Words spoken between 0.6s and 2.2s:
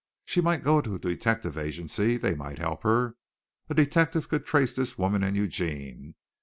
go to a detective agency.